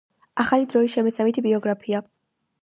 [0.43, 2.01] ახალი დროის შემეცნებითი ბიოგრაფია